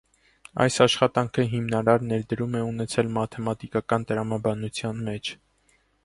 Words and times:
Այս 0.63 0.75
աշխատանքը 0.85 1.43
հիմնարար 1.49 2.05
ներդրում 2.11 2.57
է 2.61 2.61
ունեցել 2.69 3.11
մաթեմատիկական 3.17 4.07
տրամաբանության 4.13 5.05
մեջ։ 5.11 5.31